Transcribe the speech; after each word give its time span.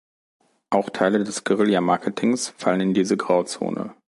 Auch 0.71 0.89
Teile 0.89 1.23
des 1.23 1.43
Guerilla-Marketings 1.43 2.55
fallen 2.57 2.81
in 2.81 2.93
diese 2.95 3.17
Grauzone. 3.17 3.93